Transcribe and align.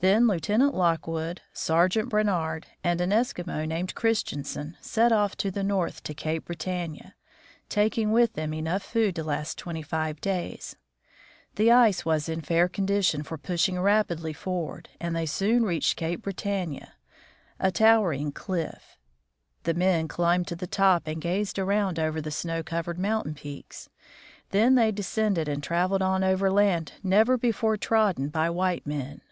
Then 0.00 0.26
Lieutenant 0.28 0.74
Lockwood, 0.74 1.40
Sergeant 1.54 2.10
Brainard, 2.10 2.66
and 2.84 3.00
an 3.00 3.12
Eskimo 3.12 3.66
named 3.66 3.94
Christianson 3.94 4.76
set 4.78 5.10
off 5.10 5.34
to 5.38 5.50
the 5.50 5.62
north 5.64 6.02
to 6.02 6.12
Cape 6.12 6.44
Britannia, 6.44 7.14
taking 7.70 8.12
with 8.12 8.34
them 8.34 8.52
enough 8.52 8.82
food 8.82 9.16
to 9.16 9.24
last 9.24 9.56
twenty 9.56 9.80
87 9.80 10.08
88 10.20 10.20
THE 10.20 10.28
FROZEN 10.28 10.34
NORTH 10.34 10.44
five 10.44 10.54
days. 10.54 10.76
The 11.54 11.72
ice 11.72 12.04
was 12.04 12.28
in 12.28 12.40
fair 12.42 12.68
condition 12.68 13.22
for 13.22 13.38
pushing 13.38 13.80
rapidly 13.80 14.34
forward, 14.34 14.90
and 15.00 15.16
they 15.16 15.24
soon 15.24 15.62
reached 15.62 15.96
Cape 15.96 16.20
Britannia, 16.20 16.92
a 16.92 16.92
An 16.92 16.92
Arctic 16.92 17.62
Snowstorm. 17.62 17.72
towering 18.02 18.32
cliff. 18.32 18.98
The 19.62 19.72
men 19.74 20.08
climbed 20.08 20.46
to 20.48 20.56
the 20.56 20.66
top 20.66 21.06
and 21.06 21.22
gazed 21.22 21.58
around 21.58 21.98
over 21.98 22.20
the 22.20 22.30
snow 22.30 22.62
covered 22.62 22.98
mountain 22.98 23.32
peaks. 23.32 23.88
Then 24.50 24.74
they 24.74 24.90
FARTHEST 24.92 25.16
NORTH 25.16 25.26
OF 25.28 25.34
THE 25.36 25.44
GREELY 25.44 25.44
PARTY 25.46 25.52
89 25.54 25.56
descended 25.56 25.56
and 25.56 25.62
traveled 25.62 26.02
on 26.02 26.22
over 26.22 26.50
land 26.52 26.92
never 27.02 27.38
before 27.38 27.78
trodden 27.78 28.28
by 28.28 28.50
white 28.50 28.86
men. 28.86 29.22